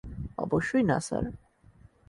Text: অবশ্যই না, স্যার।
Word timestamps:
অবশ্যই 0.37 0.83
না, 0.83 0.97
স্যার। 0.99 1.25